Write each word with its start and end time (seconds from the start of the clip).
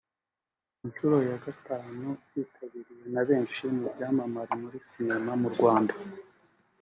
Ku 0.77 0.81
nshuro 0.89 1.17
ya 1.29 1.37
Gatanu 1.45 2.05
byitabiriwe 2.23 3.03
na 3.13 3.21
benshi 3.29 3.63
mu 3.77 3.85
byamamare 3.93 4.53
muri 4.61 4.77
sinema 4.89 5.31
mu 5.41 5.49
Rwanda 5.55 5.93